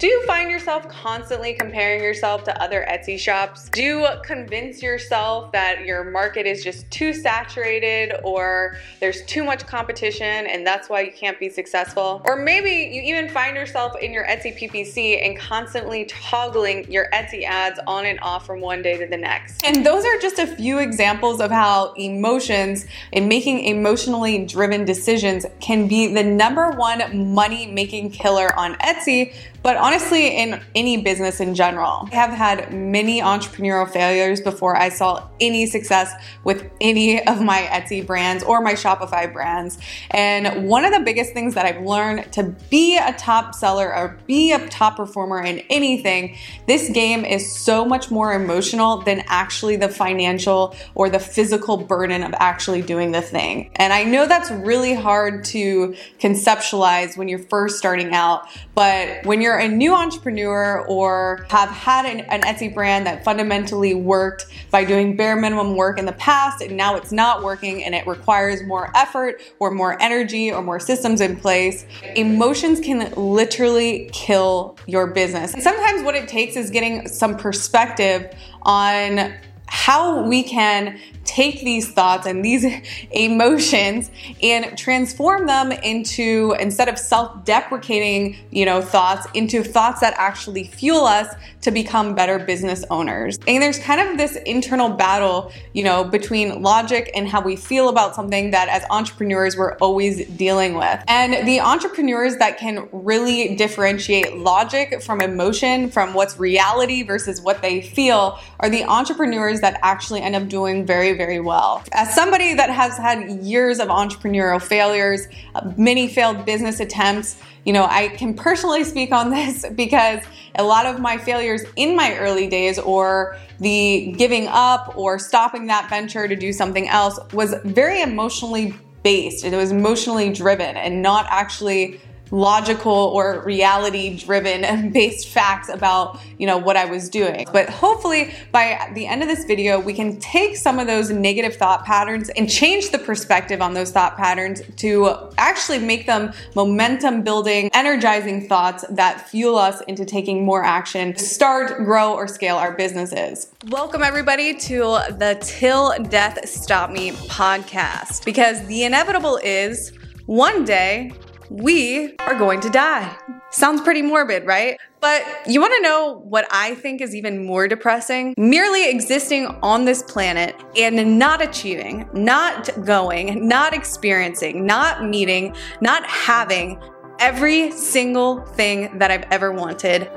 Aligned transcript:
Do 0.00 0.06
you 0.06 0.24
find 0.24 0.50
yourself 0.50 0.88
constantly 0.88 1.52
comparing 1.52 2.02
yourself 2.02 2.42
to 2.44 2.62
other 2.62 2.86
Etsy 2.88 3.18
shops? 3.18 3.68
Do 3.68 3.82
you 3.82 4.06
convince 4.24 4.82
yourself 4.82 5.52
that 5.52 5.84
your 5.84 6.04
market 6.04 6.46
is 6.46 6.64
just 6.64 6.90
too 6.90 7.12
saturated 7.12 8.14
or 8.24 8.78
there's 9.00 9.22
too 9.26 9.44
much 9.44 9.66
competition 9.66 10.46
and 10.46 10.66
that's 10.66 10.88
why 10.88 11.02
you 11.02 11.12
can't 11.12 11.38
be 11.38 11.50
successful? 11.50 12.22
Or 12.24 12.36
maybe 12.36 12.70
you 12.70 13.02
even 13.14 13.28
find 13.28 13.54
yourself 13.54 13.92
in 14.00 14.10
your 14.10 14.24
Etsy 14.24 14.58
PPC 14.58 15.22
and 15.22 15.38
constantly 15.38 16.06
toggling 16.06 16.90
your 16.90 17.10
Etsy 17.12 17.44
ads 17.44 17.78
on 17.86 18.06
and 18.06 18.18
off 18.20 18.46
from 18.46 18.62
one 18.62 18.80
day 18.80 18.96
to 18.96 19.06
the 19.06 19.18
next. 19.18 19.62
And 19.66 19.84
those 19.84 20.06
are 20.06 20.18
just 20.18 20.38
a 20.38 20.46
few 20.46 20.78
examples 20.78 21.42
of 21.42 21.50
how 21.50 21.92
emotions 21.92 22.86
and 23.12 23.28
making 23.28 23.64
emotionally 23.66 24.46
driven 24.46 24.86
decisions 24.86 25.44
can 25.60 25.88
be 25.88 26.06
the 26.06 26.24
number 26.24 26.70
one 26.70 27.34
money 27.34 27.66
making 27.66 28.12
killer 28.12 28.58
on 28.58 28.76
Etsy 28.76 29.34
but 29.62 29.76
honestly, 29.90 30.28
in 30.28 30.60
any 30.76 31.02
business 31.02 31.40
in 31.40 31.52
general. 31.52 32.08
I 32.12 32.14
have 32.14 32.30
had 32.30 32.72
many 32.72 33.20
entrepreneurial 33.20 33.90
failures 33.90 34.40
before 34.40 34.76
I 34.76 34.88
saw 34.88 35.28
any 35.40 35.66
success 35.66 36.12
with 36.44 36.70
any 36.80 37.20
of 37.26 37.42
my 37.42 37.62
Etsy 37.62 38.06
brands 38.06 38.44
or 38.44 38.60
my 38.60 38.74
Shopify 38.74 39.32
brands. 39.32 39.78
And 40.12 40.68
one 40.68 40.84
of 40.84 40.92
the 40.92 41.00
biggest 41.00 41.32
things 41.32 41.54
that 41.54 41.66
I've 41.66 41.84
learned 41.84 42.32
to 42.34 42.54
be 42.70 42.98
a 42.98 43.12
top 43.14 43.52
seller 43.52 43.92
or 43.92 44.16
be 44.28 44.52
a 44.52 44.64
top 44.68 44.96
performer 44.96 45.42
in 45.42 45.58
anything, 45.70 46.36
this 46.68 46.88
game 46.90 47.24
is 47.24 47.50
so 47.50 47.84
much 47.84 48.12
more 48.12 48.32
emotional 48.32 48.98
than 48.98 49.24
actually 49.26 49.74
the 49.74 49.88
financial 49.88 50.76
or 50.94 51.10
the 51.10 51.18
physical 51.18 51.76
burden 51.76 52.22
of 52.22 52.32
actually 52.34 52.80
doing 52.80 53.10
the 53.10 53.22
thing. 53.22 53.72
And 53.74 53.92
I 53.92 54.04
know 54.04 54.28
that's 54.28 54.52
really 54.52 54.94
hard 54.94 55.44
to 55.46 55.96
conceptualize 56.20 57.16
when 57.16 57.26
you're 57.26 57.40
first 57.40 57.76
starting 57.76 58.14
out, 58.14 58.46
but 58.76 59.26
when 59.26 59.40
you're 59.40 59.58
a 59.58 59.79
new 59.80 59.94
entrepreneur 59.94 60.84
or 60.88 61.46
have 61.48 61.70
had 61.70 62.04
an, 62.04 62.20
an, 62.26 62.42
Etsy 62.42 62.72
brand 62.72 63.06
that 63.06 63.24
fundamentally 63.24 63.94
worked 63.94 64.44
by 64.70 64.84
doing 64.84 65.16
bare 65.16 65.36
minimum 65.36 65.74
work 65.74 65.98
in 65.98 66.04
the 66.04 66.12
past 66.12 66.60
and 66.60 66.76
now 66.76 66.96
it's 66.96 67.12
not 67.12 67.42
working 67.42 67.82
and 67.82 67.94
it 67.94 68.06
requires 68.06 68.62
more 68.64 68.92
effort 68.94 69.40
or 69.58 69.70
more 69.70 69.96
energy 70.02 70.52
or 70.52 70.60
more 70.60 70.78
systems 70.78 71.22
in 71.22 71.34
place, 71.34 71.86
emotions 72.14 72.78
can 72.78 73.10
literally 73.16 74.10
kill 74.12 74.76
your 74.86 75.06
business. 75.06 75.54
And 75.54 75.62
sometimes 75.62 76.02
what 76.02 76.14
it 76.14 76.28
takes 76.28 76.56
is 76.56 76.68
getting 76.68 77.08
some 77.08 77.34
perspective 77.38 78.30
on 78.62 79.32
how 79.64 80.26
we 80.26 80.42
can 80.42 81.00
take 81.30 81.60
these 81.60 81.92
thoughts 81.92 82.26
and 82.26 82.44
these 82.44 82.64
emotions 83.12 84.10
and 84.42 84.76
transform 84.76 85.46
them 85.46 85.70
into 85.70 86.56
instead 86.58 86.88
of 86.88 86.98
self-deprecating 86.98 88.36
you 88.50 88.64
know 88.64 88.82
thoughts 88.82 89.26
into 89.34 89.62
thoughts 89.62 90.00
that 90.00 90.12
actually 90.16 90.64
fuel 90.64 91.04
us 91.04 91.32
to 91.62 91.70
become 91.70 92.14
better 92.14 92.38
business 92.38 92.84
owners. 92.90 93.38
And 93.46 93.62
there's 93.62 93.78
kind 93.78 94.00
of 94.00 94.18
this 94.18 94.36
internal 94.44 94.90
battle 94.90 95.52
you 95.72 95.84
know 95.84 96.02
between 96.02 96.62
logic 96.62 97.10
and 97.14 97.28
how 97.28 97.40
we 97.40 97.54
feel 97.54 97.88
about 97.88 98.14
something 98.14 98.50
that 98.50 98.68
as 98.68 98.82
entrepreneurs 98.90 99.56
we're 99.56 99.76
always 99.76 100.26
dealing 100.30 100.74
with. 100.74 101.02
And 101.06 101.46
the 101.46 101.60
entrepreneurs 101.60 102.36
that 102.38 102.58
can 102.58 102.88
really 102.92 103.54
differentiate 103.54 104.36
logic 104.36 105.00
from 105.02 105.20
emotion 105.20 105.90
from 105.90 106.12
what's 106.14 106.38
reality 106.38 107.02
versus 107.02 107.40
what 107.40 107.62
they 107.62 107.80
feel 107.80 108.38
are 108.58 108.68
the 108.68 108.84
entrepreneurs 108.84 109.60
that 109.60 109.78
actually 109.82 110.22
end 110.22 110.34
up 110.34 110.48
doing 110.48 110.84
very 110.84 111.12
very, 111.26 111.40
well. 111.40 111.82
As 111.92 112.14
somebody 112.14 112.54
that 112.54 112.70
has 112.70 112.96
had 112.96 113.28
years 113.42 113.78
of 113.78 113.88
entrepreneurial 113.88 114.60
failures, 114.60 115.28
uh, 115.54 115.70
many 115.76 116.08
failed 116.08 116.46
business 116.46 116.80
attempts, 116.80 117.36
you 117.66 117.74
know, 117.74 117.84
I 117.84 118.08
can 118.08 118.32
personally 118.32 118.84
speak 118.84 119.12
on 119.12 119.28
this 119.38 119.66
because 119.74 120.24
a 120.54 120.64
lot 120.64 120.86
of 120.86 120.98
my 120.98 121.18
failures 121.18 121.62
in 121.76 121.94
my 121.94 122.16
early 122.16 122.46
days 122.48 122.78
or 122.78 123.36
the 123.58 124.14
giving 124.16 124.48
up 124.48 124.94
or 124.96 125.18
stopping 125.18 125.66
that 125.66 125.90
venture 125.90 126.26
to 126.26 126.36
do 126.36 126.54
something 126.54 126.88
else 126.88 127.18
was 127.34 127.54
very 127.64 128.00
emotionally 128.00 128.74
based. 129.02 129.44
It 129.44 129.54
was 129.54 129.70
emotionally 129.70 130.32
driven 130.32 130.76
and 130.76 131.02
not 131.02 131.26
actually 131.28 132.00
logical 132.30 132.92
or 132.92 133.42
reality 133.44 134.16
driven 134.16 134.64
and 134.64 134.92
based 135.00 135.28
facts 135.28 135.68
about 135.68 136.18
you 136.38 136.46
know 136.46 136.58
what 136.58 136.76
I 136.76 136.84
was 136.84 137.08
doing. 137.08 137.46
But 137.52 137.68
hopefully 137.68 138.34
by 138.52 138.90
the 138.94 139.06
end 139.06 139.22
of 139.22 139.28
this 139.28 139.44
video 139.44 139.78
we 139.78 139.92
can 139.92 140.18
take 140.20 140.56
some 140.56 140.78
of 140.78 140.86
those 140.86 141.10
negative 141.10 141.56
thought 141.56 141.84
patterns 141.84 142.28
and 142.30 142.48
change 142.50 142.90
the 142.90 142.98
perspective 142.98 143.60
on 143.60 143.74
those 143.74 143.90
thought 143.90 144.16
patterns 144.16 144.62
to 144.76 145.16
actually 145.38 145.78
make 145.78 146.06
them 146.06 146.32
momentum 146.54 147.22
building 147.22 147.70
energizing 147.72 148.48
thoughts 148.48 148.84
that 148.90 149.28
fuel 149.28 149.56
us 149.56 149.80
into 149.82 150.04
taking 150.04 150.44
more 150.44 150.64
action 150.64 151.16
start 151.16 151.84
grow 151.84 152.12
or 152.12 152.26
scale 152.26 152.56
our 152.56 152.72
businesses. 152.72 153.52
Welcome 153.68 154.02
everybody 154.02 154.54
to 154.54 154.80
the 155.18 155.38
till 155.40 155.94
death 156.04 156.48
stop 156.48 156.90
me 156.90 157.12
podcast. 157.12 158.24
Because 158.24 158.64
the 158.66 158.84
inevitable 158.84 159.38
is 159.42 159.92
one 160.26 160.64
day 160.64 161.12
we 161.50 162.14
are 162.20 162.36
going 162.36 162.60
to 162.60 162.70
die. 162.70 163.14
Sounds 163.50 163.80
pretty 163.80 164.02
morbid, 164.02 164.46
right? 164.46 164.78
But 165.00 165.26
you 165.48 165.60
wanna 165.60 165.80
know 165.80 166.22
what 166.24 166.46
I 166.50 166.76
think 166.76 167.00
is 167.00 167.14
even 167.14 167.44
more 167.44 167.66
depressing? 167.66 168.34
Merely 168.36 168.88
existing 168.88 169.46
on 169.60 169.84
this 169.84 170.02
planet 170.04 170.54
and 170.76 171.18
not 171.18 171.42
achieving, 171.42 172.08
not 172.14 172.70
going, 172.84 173.48
not 173.48 173.74
experiencing, 173.74 174.64
not 174.64 175.04
meeting, 175.04 175.56
not 175.80 176.06
having 176.06 176.80
every 177.18 177.72
single 177.72 178.42
thing 178.42 178.96
that 178.98 179.10
I've 179.10 179.26
ever 179.32 179.50
wanted 179.50 180.08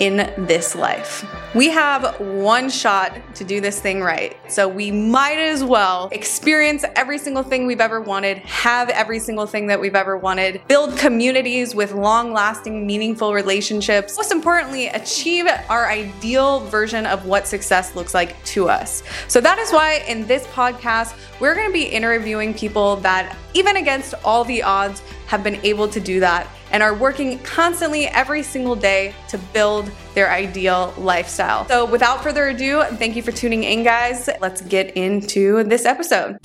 in 0.00 0.16
this 0.46 0.74
life. 0.74 1.26
We 1.54 1.68
have 1.68 2.18
one 2.18 2.70
shot 2.70 3.12
to 3.34 3.44
do 3.44 3.60
this 3.60 3.80
thing 3.80 4.00
right. 4.00 4.36
So 4.50 4.66
we 4.66 4.90
might 4.90 5.38
as 5.38 5.62
well 5.62 6.08
experience 6.10 6.84
every 6.96 7.18
single 7.18 7.42
thing 7.42 7.66
we've 7.66 7.82
ever 7.82 8.00
wanted, 8.00 8.38
have 8.38 8.88
every 8.88 9.18
single 9.18 9.46
thing 9.46 9.66
that 9.66 9.78
we've 9.78 9.94
ever 9.94 10.16
wanted, 10.16 10.62
build 10.68 10.96
communities 10.96 11.74
with 11.74 11.92
long 11.92 12.32
lasting, 12.32 12.86
meaningful 12.86 13.34
relationships. 13.34 14.16
Most 14.16 14.32
importantly, 14.32 14.86
achieve 14.88 15.46
our 15.68 15.88
ideal 15.88 16.60
version 16.60 17.04
of 17.04 17.26
what 17.26 17.46
success 17.46 17.94
looks 17.94 18.14
like 18.14 18.42
to 18.46 18.70
us. 18.70 19.02
So 19.28 19.40
that 19.42 19.58
is 19.58 19.70
why 19.70 20.02
in 20.08 20.26
this 20.26 20.46
podcast, 20.46 21.14
we're 21.40 21.54
gonna 21.54 21.72
be 21.72 21.84
interviewing 21.84 22.54
people 22.54 22.96
that, 22.96 23.36
even 23.52 23.76
against 23.76 24.14
all 24.24 24.44
the 24.44 24.62
odds, 24.62 25.02
have 25.26 25.44
been 25.44 25.60
able 25.62 25.88
to 25.88 26.00
do 26.00 26.20
that 26.20 26.48
and 26.70 26.82
are 26.82 26.94
working 26.94 27.38
constantly 27.40 28.06
every 28.06 28.42
single 28.42 28.76
day 28.76 29.14
to 29.28 29.38
build 29.52 29.90
their 30.14 30.30
ideal 30.30 30.94
lifestyle. 30.98 31.66
So, 31.68 31.84
without 31.84 32.22
further 32.22 32.48
ado, 32.48 32.82
thank 32.96 33.16
you 33.16 33.22
for 33.22 33.32
tuning 33.32 33.64
in, 33.64 33.82
guys. 33.82 34.28
Let's 34.40 34.60
get 34.62 34.96
into 34.96 35.64
this 35.64 35.84
episode. 35.84 36.38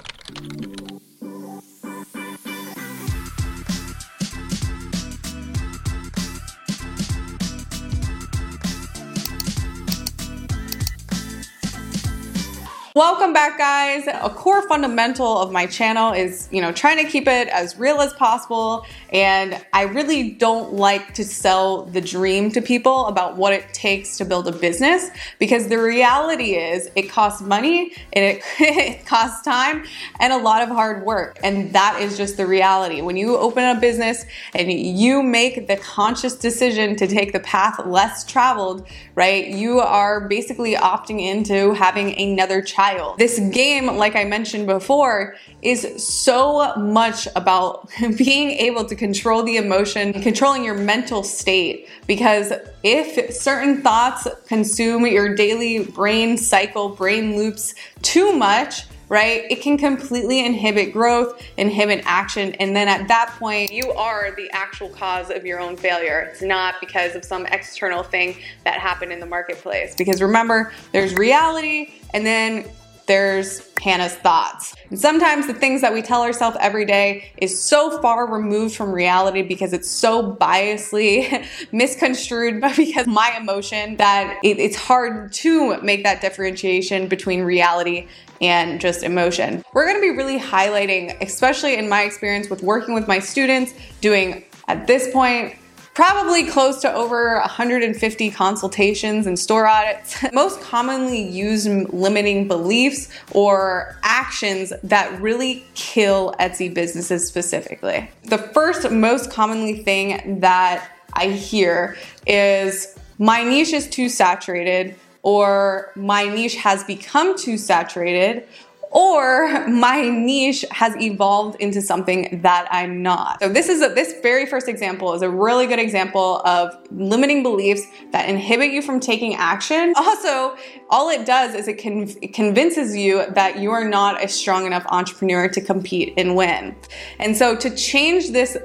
Welcome 12.96 13.34
back 13.34 13.58
guys. 13.58 14.08
A 14.08 14.30
core 14.30 14.66
fundamental 14.70 15.38
of 15.38 15.52
my 15.52 15.66
channel 15.66 16.14
is, 16.14 16.48
you 16.50 16.62
know, 16.62 16.72
trying 16.72 17.04
to 17.04 17.12
keep 17.12 17.28
it 17.28 17.50
as 17.50 17.78
real 17.78 18.00
as 18.00 18.14
possible 18.14 18.86
and 19.12 19.62
I 19.74 19.82
really 19.82 20.32
don't 20.32 20.76
like 20.76 21.14
to 21.16 21.26
sell 21.26 21.84
the 21.84 22.00
dream 22.00 22.52
to 22.52 22.62
people 22.62 23.08
about 23.08 23.36
what 23.36 23.52
it 23.52 23.74
takes 23.74 24.18
to 24.20 24.24
build 24.24 24.48
a 24.48 24.54
business 24.54 25.10
because 25.40 25.68
the 25.68 25.76
reality 25.76 26.56
is 26.56 26.90
it 26.96 27.10
costs 27.10 27.42
money 27.42 27.92
and 28.14 28.24
it, 28.24 28.42
it 28.62 29.06
costs 29.06 29.44
time 29.44 29.84
and 30.22 30.32
a 30.32 30.38
lot 30.38 30.62
of 30.62 30.70
hard 30.70 31.06
work. 31.06 31.38
And 31.44 31.74
that 31.74 32.00
is 32.00 32.16
just 32.16 32.38
the 32.38 32.48
reality. 32.48 33.02
When 33.02 33.18
you 33.18 33.36
open 33.36 33.66
a 33.66 33.78
business 33.78 34.24
and 34.54 34.72
you 34.72 35.22
make 35.22 35.68
the 35.68 35.76
conscious 35.76 36.38
decision 36.38 36.96
to 36.96 37.08
take 37.08 37.34
the 37.34 37.42
path 37.42 37.86
less 37.86 38.24
traveled, 38.24 38.88
right? 39.16 39.48
You 39.48 39.82
are 39.82 40.30
basically 40.30 40.76
opting 40.76 41.20
into 41.20 41.74
having 41.74 42.18
another 42.18 42.62
child. 42.62 42.85
This 43.18 43.40
game, 43.52 43.88
like 43.88 44.16
I 44.16 44.26
mentioned 44.26 44.68
before, 44.68 45.36
is 45.62 46.04
so 46.04 46.76
much 46.76 47.28
about 47.36 47.90
being 48.18 48.52
able 48.52 48.86
to 48.86 48.96
control 48.96 49.44
the 49.44 49.58
emotion, 49.58 50.14
controlling 50.22 50.64
your 50.64 50.76
mental 50.76 51.24
state. 51.24 51.90
Because 52.06 52.54
if 52.84 53.34
certain 53.34 53.82
thoughts 53.82 54.28
consume 54.48 55.06
your 55.08 55.36
daily 55.36 55.86
brain 55.86 56.38
cycle, 56.38 56.90
brain 56.90 57.36
loops 57.36 57.74
too 58.02 58.32
much, 58.34 58.84
right? 59.10 59.44
It 59.50 59.62
can 59.62 59.78
completely 59.78 60.46
inhibit 60.46 60.94
growth, 60.94 61.42
inhibit 61.58 62.04
action, 62.06 62.54
and 62.56 62.76
then 62.76 62.88
at 62.88 63.08
that 63.08 63.36
point, 63.40 63.72
you 63.72 63.92
are 63.92 64.34
the 64.36 64.50
actual 64.52 64.90
cause 64.90 65.30
of 65.30 65.46
your 65.46 65.60
own 65.60 65.78
failure. 65.78 66.30
It's 66.32 66.42
not 66.42 66.76
because 66.80 67.16
of 67.16 67.24
some 67.24 67.46
external 67.48 68.04
thing 68.04 68.38
that 68.64 68.80
happened 68.80 69.12
in 69.12 69.20
the 69.20 69.26
marketplace. 69.26 69.96
Because 69.96 70.22
remember, 70.22 70.74
there's 70.92 71.14
reality, 71.16 71.94
and 72.14 72.26
then 72.26 72.66
there's 73.08 73.62
Hannah's 73.80 74.16
thoughts. 74.16 74.76
And 74.90 75.00
sometimes 75.00 75.48
the 75.48 75.54
things 75.54 75.82
that 75.82 75.94
we 75.94 76.02
tell 76.02 76.22
ourselves 76.22 76.58
every 76.60 76.86
day 76.86 77.32
is 77.38 77.62
so 77.62 78.02
far 78.02 78.32
removed 78.32 78.76
from 78.76 78.92
reality 78.92 79.42
because 79.42 79.74
it's 79.74 79.90
so 79.90 80.34
biasly 80.34 81.46
misconstrued 81.72 82.62
because 82.78 83.08
my 83.08 83.38
emotion 83.40 83.98
that 83.98 84.40
it, 84.44 84.60
it's 84.60 84.76
hard 84.76 85.32
to 85.34 85.80
make 85.82 86.04
that 86.04 86.22
differentiation 86.22 87.08
between 87.08 87.42
reality 87.42 88.08
and 88.42 88.82
just 88.82 89.04
emotion. 89.04 89.64
We're 89.74 89.88
gonna 89.88 90.02
be 90.02 90.12
really 90.12 90.40
highlighting, 90.40 91.16
especially 91.22 91.76
in 91.76 91.88
my 91.88 92.04
experience 92.04 92.50
with 92.50 92.64
working 92.64 92.94
with 92.94 93.08
my 93.08 93.20
students, 93.20 93.74
doing 94.02 94.44
at 94.68 94.88
this 94.88 95.12
point 95.14 95.56
probably 95.96 96.44
close 96.44 96.82
to 96.82 96.94
over 96.94 97.40
150 97.40 98.30
consultations 98.32 99.26
and 99.26 99.40
store 99.40 99.66
audits. 99.66 100.24
Most 100.34 100.62
commonly 100.62 101.28
used 101.28 101.68
limiting 101.68 102.48
beliefs 102.48 103.10
or 103.32 103.98
actions 104.04 104.74
that 104.84 105.20
really 105.22 105.66
kill 105.74 106.36
Etsy 106.40 106.72
businesses 106.72 107.28
specifically. 107.28 108.12
The 108.26 108.38
first 108.38 108.92
most 108.92 109.32
commonly 109.32 109.84
thing 109.84 110.42
that 110.42 110.92
I 111.14 111.30
hear 111.30 111.96
is 112.28 112.98
my 113.18 113.44
niche 113.44 113.72
is 113.72 113.88
too 113.88 114.10
saturated 114.10 114.96
or 115.24 115.92
my 115.96 116.26
niche 116.26 116.56
has 116.56 116.84
become 116.84 117.38
too 117.38 117.58
saturated 117.58 118.48
or 118.96 119.68
my 119.68 120.02
niche 120.04 120.64
has 120.72 120.96
evolved 121.02 121.60
into 121.60 121.82
something 121.82 122.40
that 122.42 122.66
I'm 122.72 123.04
not. 123.04 123.42
So 123.42 123.50
this 123.50 123.68
is 123.68 123.82
a, 123.82 123.90
this 123.94 124.16
very 124.22 124.46
first 124.46 124.70
example 124.70 125.14
is 125.14 125.22
a 125.22 125.30
really 125.30 125.68
good 125.68 125.80
example 125.80 126.42
of 126.46 126.74
limiting 126.92 127.44
beliefs 127.44 127.82
that 128.14 128.30
inhibit 128.30 128.72
you 128.72 128.82
from 128.82 129.02
taking 129.02 129.36
action. 129.36 129.94
Also, 129.98 130.56
all 130.90 131.10
it 131.10 131.26
does 131.26 131.54
is 131.56 131.68
it, 131.68 131.84
con- 131.84 132.08
it 132.22 132.34
convinces 132.34 132.96
you 132.96 133.26
that 133.32 133.60
you 133.60 133.70
are 133.72 133.84
not 133.84 134.24
a 134.24 134.30
strong 134.30 134.66
enough 134.66 134.86
entrepreneur 134.88 135.50
to 135.50 135.60
compete 135.60 136.14
and 136.16 136.34
win. 136.34 136.74
And 137.20 137.36
so 137.36 137.54
to 137.58 137.76
change 137.76 138.32
this 138.32 138.58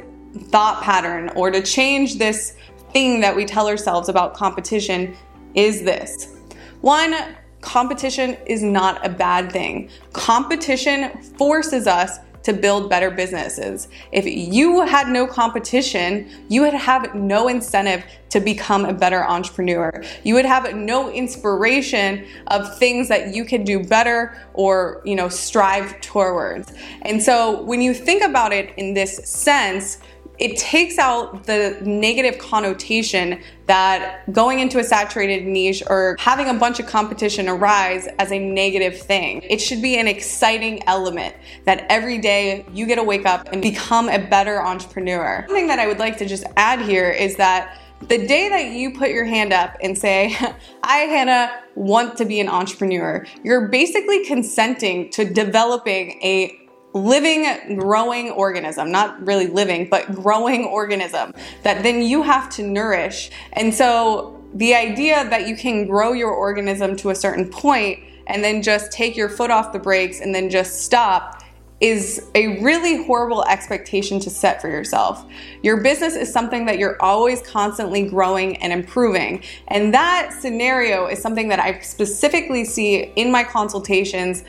thought 0.45 0.81
pattern 0.85 1.31
or 1.31 1.51
to 1.51 1.61
change 1.61 2.19
this 2.19 2.55
thing 2.93 3.21
that 3.21 3.35
we 3.35 3.45
tell 3.45 3.67
ourselves 3.67 4.09
about 4.09 4.35
competition 4.35 5.17
is 5.55 5.83
this. 5.83 6.37
One, 6.83 7.17
competition 7.61 8.37
is 8.47 8.63
not 8.63 9.05
a 9.05 9.09
bad 9.09 9.53
thing. 9.53 9.91
Competition 10.13 11.23
forces 11.23 11.87
us 11.87 12.19
to 12.43 12.53
build 12.53 12.89
better 12.89 13.11
businesses. 13.11 13.89
If 14.13 14.25
you 14.27 14.81
had 14.87 15.09
no 15.09 15.27
competition, 15.27 16.31
you 16.49 16.63
would 16.63 16.75
have 16.75 17.15
no 17.15 17.49
incentive 17.49 18.03
to 18.31 18.41
become 18.41 18.85
a 18.85 18.93
better 18.93 19.25
entrepreneur. 19.25 20.03
You 20.25 20.35
would 20.35 20.47
have 20.47 20.75
no 20.75 21.11
inspiration 21.11 22.27
of 22.47 22.79
things 22.79 23.09
that 23.09 23.35
you 23.35 23.45
could 23.45 23.65
do 23.65 23.85
better 23.85 24.41
or, 24.55 25.03
you 25.05 25.17
know, 25.17 25.29
strive 25.29 26.01
towards. 26.01 26.73
And 27.03 27.23
so 27.23 27.63
when 27.63 27.83
you 27.83 27.93
think 27.93 28.23
about 28.23 28.53
it 28.53 28.73
in 28.79 28.95
this 28.95 29.17
sense, 29.29 29.99
it 30.41 30.57
takes 30.57 30.99
out 30.99 31.45
the 31.45 31.79
negative 31.85 32.39
connotation 32.39 33.41
that 33.67 34.25
going 34.33 34.59
into 34.59 34.79
a 34.79 34.85
saturated 34.85 35.47
niche 35.47 35.83
or 35.87 36.17
having 36.19 36.49
a 36.49 36.55
bunch 36.55 36.81
of 36.81 36.87
competition 36.87 37.49
arise 37.49 38.09
as 38.19 38.33
a 38.33 38.39
negative 38.39 38.99
thing. 38.99 39.43
It 39.43 39.61
should 39.61 39.83
be 39.83 39.99
an 39.99 40.09
exciting 40.09 40.83
element 40.89 41.37
that 41.67 41.87
every 41.91 42.19
day 42.19 42.65
you 42.73 42.87
get 42.87 42.97
to 42.97 43.05
wake 43.05 43.27
up 43.27 43.53
and 43.53 43.61
become 43.61 44.09
a 44.09 44.19
better 44.19 44.63
entrepreneur. 44.63 45.45
One 45.47 45.55
thing 45.55 45.67
that 45.69 45.79
I 45.79 45.87
would 45.87 45.99
like 45.99 46.17
to 46.19 46.27
just 46.27 46.45
add 46.57 46.81
here 46.81 47.11
is 47.11 47.37
that 47.37 47.79
the 48.09 48.27
day 48.27 48.49
that 48.49 48.71
you 48.73 48.93
put 48.93 49.11
your 49.11 49.27
hand 49.27 49.53
up 49.53 49.77
and 49.83 49.97
say, 49.97 50.35
I, 50.83 50.97
Hannah, 51.01 51.63
want 51.75 52.17
to 52.19 52.25
be 52.25 52.41
an 52.41 52.49
entrepreneur, 52.49 53.27
you're 53.45 53.69
basically 53.69 54.25
consenting 54.25 55.11
to 55.11 55.25
developing 55.25 56.19
a 56.23 56.60
living, 56.93 57.77
growing 57.77 58.31
organism, 58.31 58.91
not 58.91 59.25
really 59.25 59.47
living, 59.47 59.89
but 59.89 60.13
growing 60.15 60.65
organism 60.65 61.33
that 61.63 61.83
then 61.83 62.03
you 62.03 62.23
have 62.23 62.51
to 62.51 62.63
nourish. 62.63 63.31
And 63.53 63.73
so 63.73 64.43
the 64.55 64.75
idea 64.75 65.29
that 65.31 65.47
you 65.47 65.57
can 65.57 65.87
grow 65.87 66.13
your 66.13 66.31
organism 66.31 66.97
to 66.97 67.11
a 67.11 67.15
certain 67.15 67.49
point 67.49 68.01
and 68.27 68.43
then 68.43 68.63
just 68.63 68.93
take 68.93 69.17
your 69.17 69.29
foot 69.29 69.51
off 69.51 69.73
the 69.73 69.79
brakes 69.79 70.21
and 70.21 70.35
then 70.35 70.51
just 70.51 70.83
stop 70.85 71.43
is 71.81 72.27
a 72.35 72.63
really 72.63 73.05
horrible 73.07 73.43
expectation 73.45 74.21
to 74.21 74.29
set 74.29 74.61
for 74.61 74.69
yourself. 74.69 75.25
Your 75.63 75.81
business 75.81 76.15
is 76.15 76.31
something 76.31 76.67
that 76.67 76.79
you're 76.79 77.01
always 77.01 77.41
constantly 77.41 78.07
growing 78.07 78.57
and 78.59 78.71
improving. 78.71 79.43
And 79.69 79.95
that 79.95 80.37
scenario 80.39 81.07
is 81.07 81.23
something 81.23 81.49
that 81.49 81.59
I 81.59 81.81
specifically 81.81 82.65
see 82.67 83.13
in 83.17 83.33
my 83.33 83.45
consultations 83.45 84.45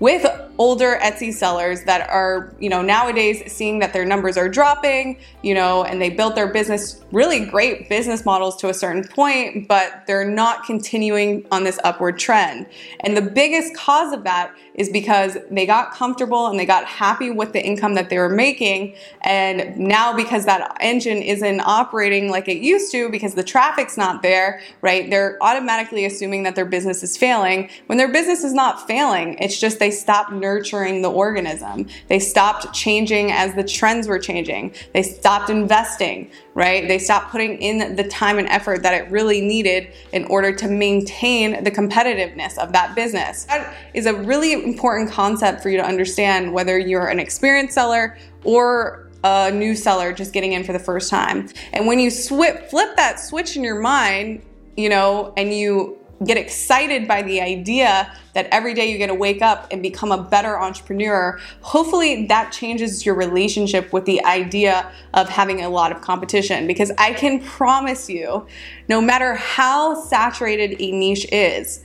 with 0.00 0.26
older 0.58 0.98
Etsy 1.02 1.32
sellers 1.32 1.84
that 1.84 2.08
are, 2.10 2.54
you 2.58 2.68
know, 2.68 2.82
nowadays 2.82 3.42
seeing 3.50 3.78
that 3.78 3.94
their 3.94 4.04
numbers 4.04 4.36
are 4.36 4.48
dropping, 4.48 5.18
you 5.42 5.54
know, 5.54 5.84
and 5.84 6.02
they 6.02 6.10
built 6.10 6.34
their 6.34 6.52
business 6.52 7.02
really 7.12 7.46
great 7.46 7.88
business 7.88 8.24
models 8.26 8.56
to 8.56 8.68
a 8.68 8.74
certain 8.74 9.02
point, 9.02 9.66
but 9.68 10.04
they're 10.06 10.28
not 10.28 10.64
continuing 10.64 11.46
on 11.50 11.64
this 11.64 11.78
upward 11.82 12.18
trend. 12.18 12.66
And 13.00 13.16
the 13.16 13.22
biggest 13.22 13.74
cause 13.74 14.12
of 14.12 14.24
that 14.24 14.54
is 14.74 14.90
because 14.90 15.36
they 15.50 15.66
got 15.66 15.92
comfortable 15.92 16.46
and 16.46 16.58
they 16.58 16.66
got 16.66 16.84
happy 16.84 17.30
with 17.30 17.52
the 17.52 17.64
income 17.64 17.94
that 17.94 18.08
they 18.08 18.18
were 18.18 18.28
making. 18.28 18.94
And 19.22 19.76
now, 19.76 20.14
because 20.14 20.44
that 20.44 20.76
engine 20.80 21.18
isn't 21.18 21.60
operating 21.60 22.30
like 22.30 22.48
it 22.48 22.58
used 22.58 22.92
to, 22.92 23.10
because 23.10 23.34
the 23.34 23.42
traffic's 23.42 23.96
not 23.96 24.22
there, 24.22 24.60
right, 24.82 25.10
they're 25.10 25.36
automatically 25.42 26.04
assuming 26.04 26.44
that 26.44 26.54
their 26.54 26.64
business 26.64 27.02
is 27.02 27.16
failing 27.16 27.70
when 27.86 27.98
their 27.98 28.12
business 28.12 28.44
is 28.44 28.52
not 28.52 28.86
failing. 28.86 29.36
It's 29.38 29.58
just 29.58 29.78
they 29.78 29.89
stopped 29.90 30.32
nurturing 30.32 31.02
the 31.02 31.10
organism. 31.10 31.86
They 32.08 32.18
stopped 32.18 32.72
changing 32.74 33.32
as 33.32 33.54
the 33.54 33.64
trends 33.64 34.08
were 34.08 34.18
changing. 34.18 34.74
They 34.92 35.02
stopped 35.02 35.50
investing, 35.50 36.30
right? 36.54 36.88
They 36.88 36.98
stopped 36.98 37.30
putting 37.30 37.58
in 37.58 37.96
the 37.96 38.04
time 38.04 38.38
and 38.38 38.48
effort 38.48 38.82
that 38.82 38.94
it 38.94 39.10
really 39.10 39.40
needed 39.40 39.92
in 40.12 40.24
order 40.24 40.52
to 40.54 40.68
maintain 40.68 41.64
the 41.64 41.70
competitiveness 41.70 42.58
of 42.58 42.72
that 42.72 42.94
business. 42.94 43.44
That 43.44 43.74
is 43.94 44.06
a 44.06 44.14
really 44.14 44.52
important 44.52 45.10
concept 45.10 45.62
for 45.62 45.70
you 45.70 45.76
to 45.76 45.84
understand 45.84 46.52
whether 46.52 46.78
you're 46.78 47.08
an 47.08 47.20
experienced 47.20 47.74
seller 47.74 48.16
or 48.44 49.08
a 49.22 49.50
new 49.50 49.74
seller 49.74 50.12
just 50.12 50.32
getting 50.32 50.52
in 50.52 50.64
for 50.64 50.72
the 50.72 50.78
first 50.78 51.10
time. 51.10 51.48
And 51.74 51.86
when 51.86 52.00
you 52.00 52.10
flip 52.10 52.70
that 52.70 53.20
switch 53.20 53.56
in 53.56 53.62
your 53.62 53.78
mind, 53.78 54.42
you 54.76 54.88
know, 54.88 55.34
and 55.36 55.52
you 55.52 55.98
get 56.24 56.36
excited 56.36 57.08
by 57.08 57.22
the 57.22 57.40
idea 57.40 58.12
that 58.34 58.46
every 58.52 58.74
day 58.74 58.90
you 58.90 58.98
get 58.98 59.06
to 59.06 59.14
wake 59.14 59.40
up 59.40 59.66
and 59.70 59.82
become 59.82 60.12
a 60.12 60.22
better 60.22 60.58
entrepreneur, 60.60 61.38
hopefully 61.62 62.26
that 62.26 62.52
changes 62.52 63.06
your 63.06 63.14
relationship 63.14 63.92
with 63.92 64.04
the 64.04 64.22
idea 64.24 64.90
of 65.14 65.28
having 65.28 65.62
a 65.62 65.68
lot 65.68 65.92
of 65.92 66.00
competition. 66.02 66.66
Because 66.66 66.92
I 66.98 67.14
can 67.14 67.42
promise 67.42 68.08
you, 68.08 68.46
no 68.88 69.00
matter 69.00 69.34
how 69.34 69.94
saturated 69.94 70.76
a 70.78 70.92
niche 70.92 71.26
is, 71.32 71.82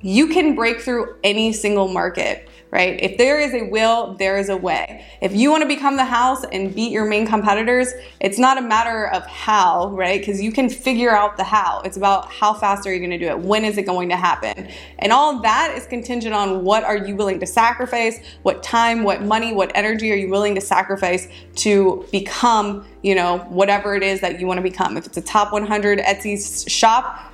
you 0.00 0.28
can 0.28 0.54
break 0.54 0.80
through 0.80 1.16
any 1.24 1.52
single 1.52 1.88
market 1.88 2.48
right? 2.74 2.98
If 3.00 3.18
there 3.18 3.38
is 3.38 3.54
a 3.54 3.62
will, 3.70 4.14
there 4.14 4.36
is 4.36 4.48
a 4.48 4.56
way. 4.56 5.06
If 5.20 5.32
you 5.32 5.48
want 5.48 5.62
to 5.62 5.68
become 5.68 5.96
the 5.96 6.04
house 6.04 6.44
and 6.52 6.74
beat 6.74 6.90
your 6.90 7.04
main 7.04 7.24
competitors, 7.24 7.92
it's 8.18 8.36
not 8.36 8.58
a 8.58 8.60
matter 8.60 9.06
of 9.06 9.24
how, 9.26 9.90
right? 9.90 10.20
Because 10.20 10.42
you 10.42 10.50
can 10.50 10.68
figure 10.68 11.12
out 11.12 11.36
the 11.36 11.44
how. 11.44 11.82
It's 11.84 11.96
about 11.96 12.32
how 12.32 12.52
fast 12.52 12.84
are 12.88 12.92
you 12.92 12.98
going 12.98 13.12
to 13.12 13.18
do 13.18 13.28
it? 13.28 13.38
When 13.38 13.64
is 13.64 13.78
it 13.78 13.86
going 13.86 14.08
to 14.08 14.16
happen? 14.16 14.68
And 14.98 15.12
all 15.12 15.40
that 15.42 15.72
is 15.76 15.86
contingent 15.86 16.34
on 16.34 16.64
what 16.64 16.82
are 16.82 16.96
you 16.96 17.14
willing 17.14 17.38
to 17.38 17.46
sacrifice? 17.46 18.18
What 18.42 18.64
time, 18.64 19.04
what 19.04 19.22
money, 19.22 19.54
what 19.54 19.70
energy 19.76 20.10
are 20.10 20.16
you 20.16 20.28
willing 20.28 20.56
to 20.56 20.60
sacrifice 20.60 21.28
to 21.56 22.04
become, 22.10 22.84
you 23.02 23.14
know, 23.14 23.38
whatever 23.50 23.94
it 23.94 24.02
is 24.02 24.20
that 24.20 24.40
you 24.40 24.48
want 24.48 24.58
to 24.58 24.62
become? 24.62 24.96
If 24.96 25.06
it's 25.06 25.16
a 25.16 25.22
top 25.22 25.52
100 25.52 26.00
Etsy 26.00 26.68
shop, 26.68 27.33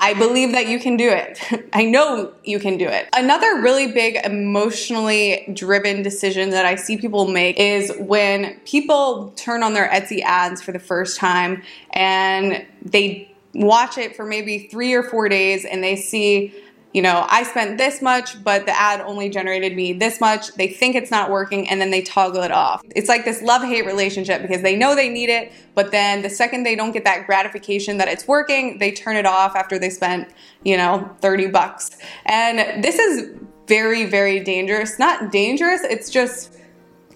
I 0.00 0.14
believe 0.14 0.52
that 0.52 0.68
you 0.68 0.78
can 0.78 0.96
do 0.96 1.08
it. 1.08 1.40
I 1.72 1.84
know 1.84 2.32
you 2.44 2.58
can 2.58 2.78
do 2.78 2.86
it. 2.86 3.08
Another 3.12 3.60
really 3.60 3.92
big 3.92 4.16
emotionally 4.24 5.50
driven 5.52 6.02
decision 6.02 6.50
that 6.50 6.64
I 6.64 6.76
see 6.76 6.96
people 6.96 7.28
make 7.28 7.58
is 7.58 7.92
when 7.98 8.58
people 8.60 9.32
turn 9.36 9.62
on 9.62 9.74
their 9.74 9.88
Etsy 9.88 10.22
ads 10.22 10.62
for 10.62 10.72
the 10.72 10.78
first 10.78 11.18
time 11.18 11.62
and 11.90 12.64
they 12.82 13.34
watch 13.54 13.98
it 13.98 14.14
for 14.14 14.24
maybe 14.24 14.68
three 14.68 14.94
or 14.94 15.02
four 15.02 15.28
days 15.28 15.64
and 15.64 15.82
they 15.82 15.96
see 15.96 16.54
you 16.94 17.02
know, 17.02 17.26
I 17.28 17.42
spent 17.42 17.76
this 17.76 18.00
much, 18.00 18.42
but 18.42 18.64
the 18.64 18.78
ad 18.78 19.00
only 19.02 19.28
generated 19.28 19.76
me 19.76 19.92
this 19.92 20.20
much. 20.20 20.54
They 20.54 20.68
think 20.68 20.96
it's 20.96 21.10
not 21.10 21.30
working 21.30 21.68
and 21.68 21.80
then 21.80 21.90
they 21.90 22.00
toggle 22.00 22.42
it 22.42 22.50
off. 22.50 22.82
It's 22.96 23.08
like 23.08 23.24
this 23.24 23.42
love 23.42 23.62
hate 23.62 23.84
relationship 23.84 24.40
because 24.40 24.62
they 24.62 24.74
know 24.74 24.94
they 24.94 25.10
need 25.10 25.28
it, 25.28 25.52
but 25.74 25.90
then 25.90 26.22
the 26.22 26.30
second 26.30 26.62
they 26.62 26.74
don't 26.74 26.92
get 26.92 27.04
that 27.04 27.26
gratification 27.26 27.98
that 27.98 28.08
it's 28.08 28.26
working, 28.26 28.78
they 28.78 28.90
turn 28.90 29.16
it 29.16 29.26
off 29.26 29.54
after 29.54 29.78
they 29.78 29.90
spent, 29.90 30.28
you 30.64 30.76
know, 30.76 31.14
30 31.20 31.48
bucks. 31.48 31.98
And 32.24 32.82
this 32.82 32.98
is 32.98 33.36
very, 33.66 34.06
very 34.06 34.40
dangerous. 34.40 34.98
Not 34.98 35.30
dangerous, 35.30 35.82
it's 35.84 36.08
just 36.08 36.57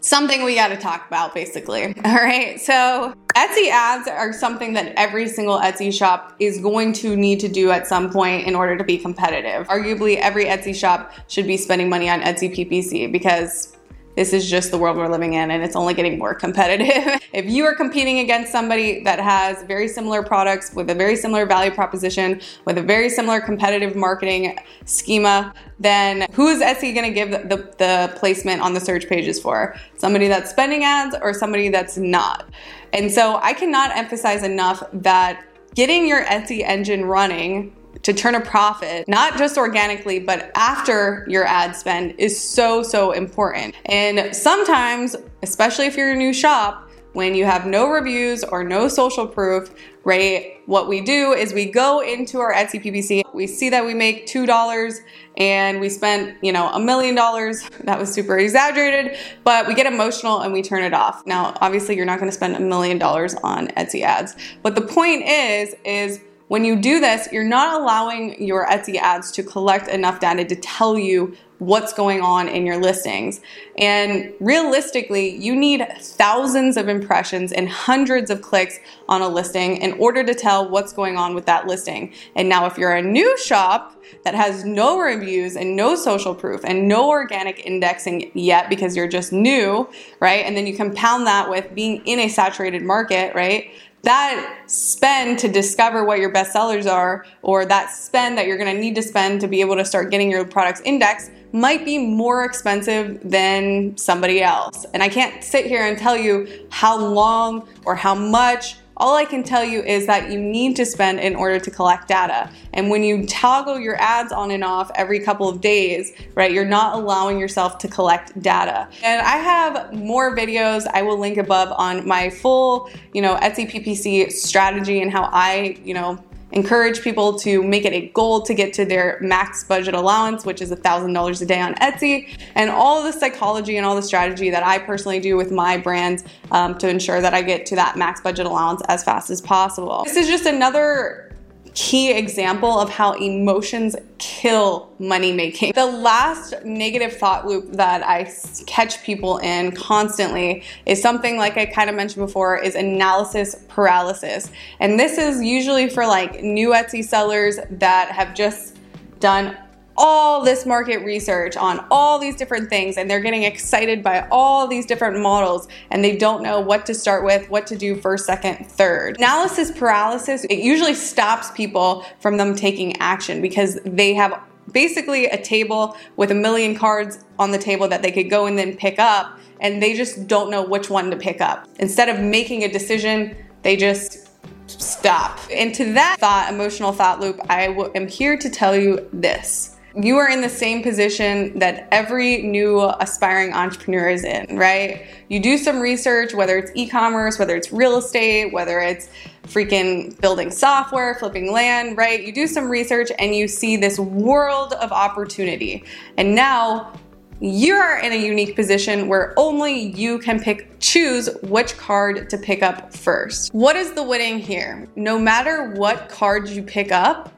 something 0.02 0.44
we 0.44 0.54
got 0.54 0.68
to 0.68 0.76
talk 0.76 1.06
about 1.06 1.34
basically. 1.34 1.86
All 2.04 2.14
right. 2.14 2.60
So, 2.60 3.14
Etsy 3.34 3.70
ads 3.70 4.08
are 4.08 4.32
something 4.32 4.74
that 4.74 4.92
every 4.96 5.26
single 5.26 5.58
Etsy 5.58 5.92
shop 5.92 6.34
is 6.38 6.58
going 6.58 6.92
to 6.94 7.16
need 7.16 7.40
to 7.40 7.48
do 7.48 7.70
at 7.70 7.86
some 7.86 8.10
point 8.10 8.46
in 8.46 8.54
order 8.54 8.76
to 8.76 8.84
be 8.84 8.98
competitive. 8.98 9.66
Arguably, 9.68 10.16
every 10.16 10.44
Etsy 10.44 10.74
shop 10.74 11.12
should 11.28 11.46
be 11.46 11.56
spending 11.56 11.88
money 11.88 12.10
on 12.10 12.20
Etsy 12.20 12.54
PPC 12.54 13.10
because 13.10 13.74
this 14.14 14.32
is 14.32 14.48
just 14.48 14.70
the 14.70 14.78
world 14.78 14.96
we're 14.96 15.08
living 15.08 15.34
in 15.34 15.50
and 15.50 15.62
it's 15.62 15.76
only 15.76 15.94
getting 15.94 16.18
more 16.18 16.34
competitive. 16.34 17.20
if 17.32 17.46
you 17.46 17.64
are 17.64 17.74
competing 17.74 18.18
against 18.18 18.52
somebody 18.52 19.02
that 19.04 19.18
has 19.18 19.62
very 19.64 19.88
similar 19.88 20.22
products 20.22 20.72
with 20.74 20.90
a 20.90 20.94
very 20.94 21.16
similar 21.16 21.46
value 21.46 21.70
proposition, 21.70 22.40
with 22.64 22.78
a 22.78 22.82
very 22.82 23.08
similar 23.08 23.40
competitive 23.40 23.96
marketing 23.96 24.58
schema, 24.84 25.54
then 25.78 26.26
who 26.32 26.48
is 26.48 26.60
Etsy 26.60 26.94
gonna 26.94 27.10
give 27.10 27.30
the, 27.30 27.38
the, 27.38 27.56
the 27.78 28.14
placement 28.16 28.60
on 28.60 28.74
the 28.74 28.80
search 28.80 29.08
pages 29.08 29.40
for? 29.40 29.76
Somebody 29.96 30.28
that's 30.28 30.50
spending 30.50 30.84
ads 30.84 31.16
or 31.20 31.32
somebody 31.32 31.68
that's 31.68 31.96
not? 31.96 32.48
And 32.92 33.10
so 33.10 33.38
I 33.42 33.54
cannot 33.54 33.96
emphasize 33.96 34.42
enough 34.42 34.82
that 34.92 35.44
getting 35.74 36.06
your 36.06 36.24
Etsy 36.24 36.62
engine 36.62 37.06
running 37.06 37.74
to 38.02 38.12
turn 38.12 38.34
a 38.34 38.40
profit, 38.40 39.06
not 39.08 39.36
just 39.38 39.56
organically, 39.56 40.18
but 40.18 40.50
after 40.56 41.24
your 41.28 41.44
ad 41.44 41.76
spend 41.76 42.14
is 42.18 42.38
so, 42.40 42.82
so 42.82 43.12
important. 43.12 43.74
And 43.86 44.34
sometimes, 44.34 45.16
especially 45.42 45.86
if 45.86 45.96
you're 45.96 46.12
a 46.12 46.16
new 46.16 46.32
shop, 46.32 46.88
when 47.12 47.34
you 47.34 47.44
have 47.44 47.66
no 47.66 47.90
reviews 47.90 48.42
or 48.42 48.64
no 48.64 48.88
social 48.88 49.26
proof, 49.26 49.72
right? 50.04 50.60
What 50.66 50.88
we 50.88 51.00
do 51.00 51.32
is 51.32 51.52
we 51.52 51.66
go 51.66 52.00
into 52.00 52.40
our 52.40 52.52
Etsy 52.52 52.82
PPC, 52.82 53.22
we 53.34 53.46
see 53.46 53.68
that 53.70 53.84
we 53.84 53.94
make 53.94 54.26
$2 54.26 54.96
and 55.36 55.80
we 55.80 55.88
spent, 55.88 56.42
you 56.42 56.52
know, 56.52 56.68
a 56.70 56.80
million 56.80 57.14
dollars. 57.14 57.68
That 57.84 57.98
was 57.98 58.12
super 58.12 58.38
exaggerated, 58.38 59.16
but 59.44 59.66
we 59.66 59.74
get 59.74 59.86
emotional 59.86 60.40
and 60.40 60.52
we 60.52 60.62
turn 60.62 60.82
it 60.82 60.94
off. 60.94 61.26
Now, 61.26 61.54
obviously 61.60 61.96
you're 61.96 62.06
not 62.06 62.18
gonna 62.18 62.32
spend 62.32 62.56
a 62.56 62.60
million 62.60 62.98
dollars 62.98 63.34
on 63.42 63.68
Etsy 63.68 64.02
ads, 64.02 64.34
but 64.62 64.74
the 64.74 64.82
point 64.82 65.24
is, 65.26 65.74
is 65.84 66.20
when 66.52 66.66
you 66.66 66.76
do 66.76 67.00
this, 67.00 67.32
you're 67.32 67.42
not 67.42 67.80
allowing 67.80 68.44
your 68.44 68.66
Etsy 68.66 68.96
ads 68.96 69.30
to 69.32 69.42
collect 69.42 69.88
enough 69.88 70.20
data 70.20 70.44
to 70.44 70.54
tell 70.54 70.98
you 70.98 71.34
what's 71.60 71.94
going 71.94 72.20
on 72.20 72.46
in 72.46 72.66
your 72.66 72.76
listings. 72.76 73.40
And 73.78 74.34
realistically, 74.38 75.34
you 75.34 75.56
need 75.56 75.82
thousands 75.98 76.76
of 76.76 76.90
impressions 76.90 77.52
and 77.52 77.70
hundreds 77.70 78.30
of 78.30 78.42
clicks 78.42 78.78
on 79.08 79.22
a 79.22 79.28
listing 79.28 79.78
in 79.78 79.94
order 79.94 80.22
to 80.24 80.34
tell 80.34 80.68
what's 80.68 80.92
going 80.92 81.16
on 81.16 81.34
with 81.34 81.46
that 81.46 81.66
listing. 81.66 82.12
And 82.36 82.50
now, 82.50 82.66
if 82.66 82.76
you're 82.76 82.92
a 82.92 83.00
new 83.00 83.38
shop 83.38 83.98
that 84.24 84.34
has 84.34 84.62
no 84.62 84.98
reviews 84.98 85.56
and 85.56 85.74
no 85.74 85.94
social 85.94 86.34
proof 86.34 86.60
and 86.64 86.86
no 86.86 87.08
organic 87.08 87.64
indexing 87.64 88.30
yet 88.34 88.68
because 88.68 88.94
you're 88.94 89.08
just 89.08 89.32
new, 89.32 89.88
right? 90.20 90.44
And 90.44 90.54
then 90.54 90.66
you 90.66 90.76
compound 90.76 91.26
that 91.26 91.48
with 91.48 91.74
being 91.74 92.04
in 92.04 92.18
a 92.18 92.28
saturated 92.28 92.82
market, 92.82 93.34
right? 93.34 93.70
That 94.02 94.62
spend 94.66 95.38
to 95.38 95.48
discover 95.48 96.04
what 96.04 96.18
your 96.18 96.30
best 96.30 96.52
sellers 96.52 96.86
are 96.86 97.24
or 97.42 97.64
that 97.66 97.90
spend 97.90 98.36
that 98.36 98.46
you're 98.46 98.58
to 98.58 98.74
need 98.74 98.94
to 98.96 99.02
spend 99.02 99.40
to 99.40 99.48
be 99.48 99.60
able 99.60 99.76
to 99.76 99.84
start 99.84 100.10
getting 100.10 100.30
your 100.30 100.44
products 100.44 100.80
indexed 100.84 101.30
might 101.52 101.84
be 101.84 101.98
more 101.98 102.44
expensive 102.44 103.20
than 103.22 103.96
somebody 103.96 104.42
else. 104.42 104.86
And 104.94 105.02
I 105.02 105.08
can't 105.08 105.44
sit 105.44 105.66
here 105.66 105.84
and 105.84 105.98
tell 105.98 106.16
you 106.16 106.66
how 106.70 106.98
long 106.98 107.68
or 107.84 107.94
how 107.94 108.14
much 108.14 108.76
all 109.02 109.16
I 109.16 109.24
can 109.24 109.42
tell 109.42 109.64
you 109.64 109.82
is 109.82 110.06
that 110.06 110.30
you 110.30 110.38
need 110.40 110.76
to 110.76 110.86
spend 110.86 111.18
in 111.18 111.34
order 111.34 111.58
to 111.58 111.70
collect 111.72 112.06
data. 112.06 112.48
And 112.72 112.88
when 112.88 113.02
you 113.02 113.26
toggle 113.26 113.80
your 113.80 114.00
ads 114.00 114.30
on 114.30 114.52
and 114.52 114.62
off 114.62 114.92
every 114.94 115.18
couple 115.18 115.48
of 115.48 115.60
days, 115.60 116.12
right, 116.36 116.52
you're 116.52 116.64
not 116.64 116.94
allowing 116.94 117.40
yourself 117.40 117.78
to 117.78 117.88
collect 117.88 118.40
data. 118.40 118.88
And 119.02 119.20
I 119.20 119.38
have 119.38 119.92
more 119.92 120.36
videos 120.36 120.86
I 120.86 121.02
will 121.02 121.18
link 121.18 121.36
above 121.36 121.72
on 121.72 122.06
my 122.06 122.30
full, 122.30 122.88
you 123.12 123.20
know, 123.20 123.34
Etsy 123.38 123.68
PPC 123.68 124.30
strategy 124.30 125.02
and 125.02 125.10
how 125.10 125.28
I, 125.32 125.76
you 125.84 125.94
know, 125.94 126.22
encourage 126.52 127.02
people 127.02 127.38
to 127.40 127.62
make 127.62 127.84
it 127.84 127.92
a 127.92 128.08
goal 128.08 128.42
to 128.42 128.54
get 128.54 128.72
to 128.74 128.84
their 128.84 129.18
max 129.20 129.64
budget 129.64 129.94
allowance, 129.94 130.44
which 130.44 130.60
is 130.60 130.70
$1,000 130.70 131.42
a 131.42 131.46
day 131.46 131.60
on 131.60 131.74
Etsy, 131.76 132.36
and 132.54 132.70
all 132.70 133.02
the 133.02 133.12
psychology 133.12 133.76
and 133.76 133.86
all 133.86 133.96
the 133.96 134.02
strategy 134.02 134.50
that 134.50 134.64
I 134.64 134.78
personally 134.78 135.20
do 135.20 135.36
with 135.36 135.50
my 135.50 135.76
brands 135.76 136.24
um, 136.50 136.78
to 136.78 136.88
ensure 136.88 137.20
that 137.20 137.34
I 137.34 137.42
get 137.42 137.66
to 137.66 137.76
that 137.76 137.96
max 137.96 138.20
budget 138.20 138.46
allowance 138.46 138.82
as 138.88 139.02
fast 139.02 139.30
as 139.30 139.40
possible. 139.40 140.02
This 140.04 140.16
is 140.16 140.28
just 140.28 140.46
another 140.46 141.31
key 141.74 142.12
example 142.12 142.78
of 142.78 142.90
how 142.90 143.12
emotions 143.12 143.96
kill 144.18 144.92
money 144.98 145.32
making. 145.32 145.72
The 145.74 145.86
last 145.86 146.54
negative 146.64 147.16
thought 147.16 147.46
loop 147.46 147.72
that 147.72 148.02
I 148.06 148.30
catch 148.66 149.02
people 149.02 149.38
in 149.38 149.72
constantly 149.72 150.64
is 150.86 151.00
something 151.00 151.36
like 151.36 151.56
I 151.56 151.66
kind 151.66 151.88
of 151.88 151.96
mentioned 151.96 152.26
before 152.26 152.58
is 152.58 152.74
analysis 152.74 153.64
paralysis. 153.68 154.50
And 154.80 154.98
this 154.98 155.18
is 155.18 155.42
usually 155.42 155.88
for 155.88 156.06
like 156.06 156.42
new 156.42 156.70
Etsy 156.70 157.04
sellers 157.04 157.58
that 157.70 158.10
have 158.10 158.34
just 158.34 158.76
done 159.20 159.56
all 159.96 160.42
this 160.42 160.64
market 160.64 161.04
research 161.04 161.56
on 161.56 161.84
all 161.90 162.18
these 162.18 162.36
different 162.36 162.68
things 162.68 162.96
and 162.96 163.10
they're 163.10 163.20
getting 163.20 163.42
excited 163.42 164.02
by 164.02 164.26
all 164.30 164.66
these 164.66 164.86
different 164.86 165.20
models 165.20 165.68
and 165.90 166.02
they 166.02 166.16
don't 166.16 166.42
know 166.42 166.60
what 166.60 166.86
to 166.86 166.94
start 166.94 167.24
with, 167.24 167.48
what 167.50 167.66
to 167.66 167.76
do 167.76 167.96
first, 167.96 168.24
second, 168.26 168.66
third. 168.66 169.16
Analysis 169.16 169.70
paralysis, 169.70 170.44
it 170.44 170.58
usually 170.58 170.94
stops 170.94 171.50
people 171.50 172.04
from 172.20 172.36
them 172.36 172.54
taking 172.54 172.96
action 173.00 173.42
because 173.42 173.78
they 173.84 174.14
have 174.14 174.40
basically 174.72 175.26
a 175.26 175.42
table 175.42 175.96
with 176.16 176.30
a 176.30 176.34
million 176.34 176.74
cards 176.74 177.24
on 177.38 177.50
the 177.50 177.58
table 177.58 177.88
that 177.88 178.02
they 178.02 178.12
could 178.12 178.30
go 178.30 178.46
and 178.46 178.58
then 178.58 178.76
pick 178.76 178.98
up 178.98 179.38
and 179.60 179.82
they 179.82 179.94
just 179.94 180.26
don't 180.26 180.50
know 180.50 180.64
which 180.64 180.90
one 180.90 181.10
to 181.10 181.16
pick 181.16 181.40
up. 181.40 181.68
Instead 181.78 182.08
of 182.08 182.20
making 182.20 182.64
a 182.64 182.68
decision, 182.72 183.36
they 183.62 183.76
just 183.76 184.28
stop. 184.66 185.38
And 185.52 185.74
to 185.74 185.92
that 185.92 186.16
thought, 186.18 186.52
emotional 186.52 186.92
thought 186.92 187.20
loop, 187.20 187.40
I 187.48 187.66
am 187.94 188.08
here 188.08 188.36
to 188.36 188.50
tell 188.50 188.76
you 188.76 189.08
this 189.12 189.76
you 189.94 190.16
are 190.16 190.28
in 190.28 190.40
the 190.40 190.48
same 190.48 190.82
position 190.82 191.58
that 191.58 191.88
every 191.90 192.42
new 192.42 192.80
aspiring 192.80 193.52
entrepreneur 193.52 194.08
is 194.08 194.24
in, 194.24 194.56
right? 194.56 195.06
You 195.28 195.40
do 195.40 195.58
some 195.58 195.80
research, 195.80 196.34
whether 196.34 196.56
it's 196.58 196.70
e 196.74 196.88
commerce, 196.88 197.38
whether 197.38 197.56
it's 197.56 197.72
real 197.72 197.98
estate, 197.98 198.52
whether 198.52 198.80
it's 198.80 199.08
freaking 199.44 200.18
building 200.20 200.50
software, 200.50 201.14
flipping 201.16 201.52
land, 201.52 201.96
right? 201.96 202.22
You 202.22 202.32
do 202.32 202.46
some 202.46 202.68
research 202.68 203.10
and 203.18 203.34
you 203.34 203.48
see 203.48 203.76
this 203.76 203.98
world 203.98 204.72
of 204.74 204.92
opportunity. 204.92 205.84
And 206.16 206.34
now 206.34 206.92
you're 207.40 207.98
in 207.98 208.12
a 208.12 208.16
unique 208.16 208.54
position 208.54 209.08
where 209.08 209.34
only 209.36 209.88
you 209.90 210.20
can 210.20 210.40
pick 210.40 210.78
choose 210.78 211.28
which 211.42 211.76
card 211.76 212.30
to 212.30 212.38
pick 212.38 212.62
up 212.62 212.94
first. 212.94 213.52
What 213.52 213.74
is 213.74 213.92
the 213.92 214.02
winning 214.02 214.38
here? 214.38 214.88
No 214.94 215.18
matter 215.18 215.72
what 215.72 216.08
card 216.08 216.48
you 216.48 216.62
pick 216.62 216.92
up, 216.92 217.32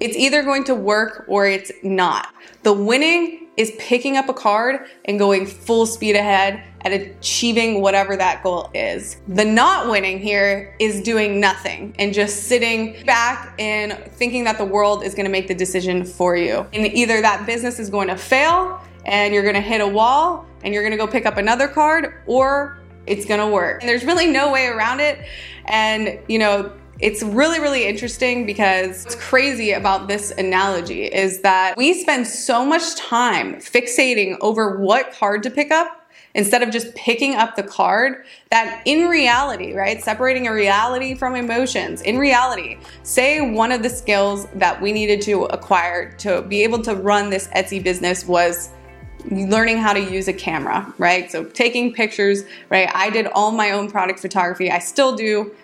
it's 0.00 0.16
either 0.16 0.42
going 0.42 0.64
to 0.64 0.74
work 0.74 1.24
or 1.28 1.46
it's 1.46 1.72
not. 1.82 2.28
The 2.62 2.72
winning 2.72 3.48
is 3.58 3.72
picking 3.76 4.16
up 4.16 4.28
a 4.28 4.32
card 4.32 4.86
and 5.04 5.18
going 5.18 5.44
full 5.44 5.84
speed 5.84 6.14
ahead 6.14 6.62
at 6.82 6.92
achieving 6.92 7.80
whatever 7.80 8.16
that 8.16 8.40
goal 8.44 8.70
is. 8.72 9.16
The 9.26 9.44
not 9.44 9.90
winning 9.90 10.20
here 10.20 10.76
is 10.78 11.02
doing 11.02 11.40
nothing 11.40 11.92
and 11.98 12.14
just 12.14 12.44
sitting 12.44 13.04
back 13.04 13.54
and 13.58 13.98
thinking 14.12 14.44
that 14.44 14.58
the 14.58 14.64
world 14.64 15.02
is 15.02 15.12
gonna 15.12 15.28
make 15.28 15.48
the 15.48 15.56
decision 15.56 16.04
for 16.04 16.36
you. 16.36 16.66
And 16.72 16.86
either 16.86 17.20
that 17.20 17.46
business 17.46 17.80
is 17.80 17.90
going 17.90 18.06
to 18.08 18.16
fail 18.16 18.80
and 19.06 19.34
you're 19.34 19.44
gonna 19.44 19.60
hit 19.60 19.80
a 19.80 19.88
wall 19.88 20.46
and 20.62 20.72
you're 20.72 20.84
gonna 20.84 20.96
go 20.96 21.08
pick 21.08 21.26
up 21.26 21.36
another 21.36 21.66
card 21.66 22.14
or 22.26 22.78
it's 23.06 23.24
gonna 23.24 23.48
work. 23.48 23.82
And 23.82 23.88
there's 23.88 24.04
really 24.04 24.28
no 24.28 24.52
way 24.52 24.66
around 24.66 25.00
it. 25.00 25.18
And, 25.64 26.20
you 26.28 26.38
know, 26.38 26.72
it's 27.00 27.22
really, 27.22 27.60
really 27.60 27.86
interesting 27.86 28.44
because 28.44 29.04
what's 29.04 29.14
crazy 29.16 29.72
about 29.72 30.08
this 30.08 30.32
analogy 30.32 31.04
is 31.04 31.40
that 31.42 31.76
we 31.76 31.94
spend 31.94 32.26
so 32.26 32.64
much 32.64 32.96
time 32.96 33.54
fixating 33.56 34.36
over 34.40 34.78
what 34.78 35.12
card 35.12 35.44
to 35.44 35.50
pick 35.50 35.70
up 35.70 36.10
instead 36.34 36.62
of 36.62 36.70
just 36.70 36.94
picking 36.94 37.34
up 37.34 37.54
the 37.54 37.62
card 37.62 38.24
that 38.50 38.82
in 38.84 39.08
reality, 39.08 39.74
right, 39.74 40.02
separating 40.02 40.48
a 40.48 40.52
reality 40.52 41.14
from 41.14 41.36
emotions, 41.36 42.02
in 42.02 42.18
reality, 42.18 42.78
say 43.04 43.40
one 43.40 43.70
of 43.70 43.82
the 43.82 43.90
skills 43.90 44.46
that 44.54 44.80
we 44.82 44.92
needed 44.92 45.22
to 45.22 45.44
acquire 45.44 46.12
to 46.16 46.42
be 46.42 46.62
able 46.64 46.82
to 46.82 46.96
run 46.96 47.30
this 47.30 47.46
Etsy 47.48 47.82
business 47.82 48.26
was 48.26 48.70
learning 49.30 49.78
how 49.78 49.92
to 49.92 50.00
use 50.00 50.28
a 50.28 50.32
camera, 50.32 50.92
right? 50.98 51.30
So 51.30 51.44
taking 51.44 51.92
pictures, 51.92 52.44
right? 52.70 52.88
I 52.94 53.10
did 53.10 53.26
all 53.28 53.52
my 53.52 53.70
own 53.70 53.90
product 53.90 54.20
photography. 54.20 54.70
I 54.70 54.78
still 54.78 55.14
do 55.16 55.54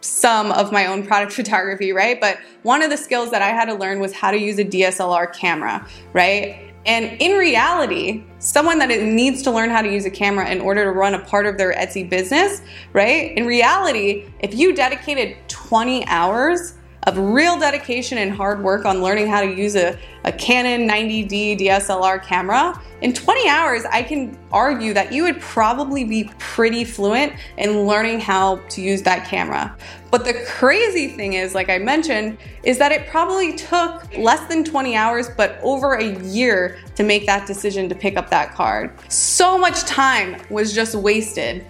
some 0.00 0.52
of 0.52 0.72
my 0.72 0.86
own 0.86 1.06
product 1.06 1.32
photography, 1.40 1.92
right? 1.92 2.20
But 2.20 2.38
one 2.62 2.82
of 2.82 2.90
the 2.90 2.96
skills 2.96 3.30
that 3.30 3.42
I 3.42 3.48
had 3.48 3.66
to 3.66 3.74
learn 3.74 4.00
was 4.00 4.12
how 4.12 4.30
to 4.30 4.38
use 4.38 4.58
a 4.58 4.64
DSLR 4.64 5.34
camera, 5.34 5.86
right? 6.12 6.68
And 6.86 7.20
in 7.20 7.36
reality, 7.36 8.24
someone 8.38 8.78
that 8.78 8.88
needs 8.88 9.42
to 9.42 9.50
learn 9.50 9.68
how 9.68 9.82
to 9.82 9.92
use 9.92 10.06
a 10.06 10.10
camera 10.10 10.48
in 10.48 10.60
order 10.60 10.84
to 10.84 10.90
run 10.92 11.14
a 11.14 11.18
part 11.18 11.44
of 11.44 11.58
their 11.58 11.74
Etsy 11.74 12.08
business, 12.08 12.62
right? 12.92 13.36
In 13.36 13.46
reality, 13.46 14.24
if 14.40 14.54
you 14.54 14.74
dedicated 14.74 15.36
20 15.48 16.06
hours 16.06 16.74
of 17.02 17.18
real 17.18 17.58
dedication 17.58 18.18
and 18.18 18.32
hard 18.32 18.62
work 18.62 18.84
on 18.84 19.02
learning 19.02 19.26
how 19.26 19.40
to 19.40 19.46
use 19.46 19.76
a, 19.76 19.98
a 20.24 20.32
Canon 20.32 20.88
90D 20.88 21.58
DSLR 21.58 22.22
camera, 22.24 22.80
in 23.00 23.12
20 23.12 23.48
hours, 23.48 23.84
I 23.84 24.02
can 24.02 24.36
argue 24.50 24.92
that 24.94 25.12
you 25.12 25.22
would 25.22 25.40
probably 25.40 26.04
be 26.04 26.30
pretty 26.38 26.84
fluent 26.84 27.32
in 27.56 27.86
learning 27.86 28.20
how 28.20 28.56
to 28.56 28.80
use 28.80 29.02
that 29.02 29.26
camera. 29.26 29.76
But 30.10 30.24
the 30.24 30.34
crazy 30.46 31.08
thing 31.08 31.34
is, 31.34 31.54
like 31.54 31.68
I 31.68 31.78
mentioned, 31.78 32.38
is 32.64 32.78
that 32.78 32.90
it 32.90 33.06
probably 33.08 33.54
took 33.54 34.16
less 34.16 34.48
than 34.48 34.64
20 34.64 34.96
hours, 34.96 35.28
but 35.36 35.60
over 35.62 35.94
a 35.94 36.18
year 36.24 36.78
to 36.96 37.04
make 37.04 37.26
that 37.26 37.46
decision 37.46 37.88
to 37.88 37.94
pick 37.94 38.16
up 38.16 38.30
that 38.30 38.54
card. 38.54 38.92
So 39.10 39.56
much 39.56 39.82
time 39.82 40.40
was 40.50 40.74
just 40.74 40.94
wasted, 40.94 41.64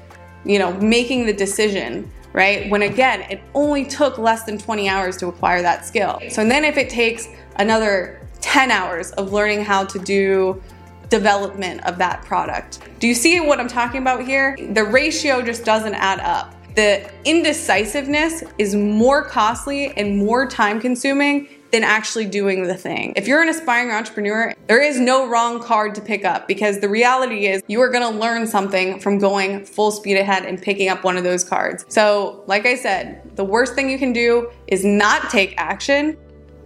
you 0.45 0.59
know, 0.59 0.73
making 0.75 1.27
the 1.27 1.33
decision 1.33 2.11
right? 2.35 2.71
When 2.71 2.83
again, 2.83 3.23
it 3.23 3.41
only 3.55 3.85
took 3.87 4.19
less 4.19 4.45
than 4.45 4.59
20 4.59 4.89
hours 4.89 5.17
to 5.17 5.29
acquire 5.29 5.63
that 5.63 5.87
skill. 5.87 6.21
So 6.29 6.47
then 6.47 6.65
if 6.65 6.77
it 6.77 6.91
takes 6.91 7.27
another 7.57 8.21
10 8.41 8.71
hours 8.71 9.11
of 9.13 9.33
learning 9.33 9.65
how 9.65 9.85
to 9.85 9.99
do 9.99 10.63
development 11.09 11.85
of 11.87 11.99
that 11.99 12.25
product. 12.25 12.81
Do 12.99 13.07
you 13.07 13.15
see 13.15 13.41
what 13.41 13.61
I'm 13.61 13.69
talking 13.69 14.01
about 14.03 14.25
here? 14.25 14.57
The 14.73 14.85
ratio 14.85 15.43
just 15.43 15.65
doesn't 15.65 15.95
add 15.95 16.21
up. 16.21 16.55
The 16.75 17.11
indecisiveness 17.25 18.45
is 18.59 18.75
more 18.75 19.25
costly 19.25 19.93
and 19.97 20.17
more 20.17 20.47
time 20.47 20.81
consuming 20.81 21.49
than 21.71 21.83
actually 21.83 22.25
doing 22.25 22.63
the 22.63 22.77
thing. 22.77 23.13
If 23.17 23.27
you're 23.29 23.43
an 23.43 23.49
aspiring 23.49 23.91
entrepreneur, 23.91 24.55
there 24.69 24.81
is 24.81 24.99
no 24.99 25.29
wrong 25.29 25.61
card 25.61 25.95
to 25.97 26.01
pick 26.01 26.25
up 26.25 26.49
because 26.49 26.81
the 26.81 26.89
reality 26.89 27.47
is 27.47 27.63
you 27.67 27.81
are 27.81 27.91
gonna 27.91 28.11
learn 28.11 28.47
something 28.47 29.01
from 29.01 29.19
going 29.19 29.65
full 29.65 29.91
speed 29.91 30.17
ahead 30.17 30.45
and 30.45 30.61
picking 30.61 30.89
up 30.89 31.05
one 31.05 31.17
of 31.17 31.25
those 31.25 31.45
cards. 31.45 31.85
So, 31.89 32.43
like 32.47 32.65
I 32.65 32.75
said, 32.75 33.37
the 33.37 33.45
worst 33.45 33.75
thing 33.75 33.91
you 33.91 33.99
can 33.99 34.13
do 34.13 34.51
is 34.69 34.85
not 34.85 35.31
take 35.31 35.55
action. 35.59 36.17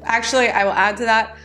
Actually, 0.04 0.48
I 0.48 0.64
will 0.64 0.72
add 0.72 0.96
to 0.98 1.04
that 1.04 1.36